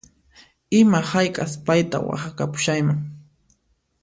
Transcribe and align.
Ima 0.79 1.01
hayk'as 1.11 1.53
payta 1.65 1.97
waqhakapushayman 2.07 2.99